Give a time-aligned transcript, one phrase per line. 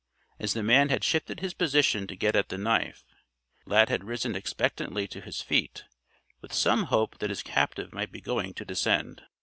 [0.39, 3.03] As the man had shifted his position to get at the knife,
[3.67, 5.83] Lad had risen expectantly to his feet
[6.41, 9.21] with some hope that his captive might be going to descend.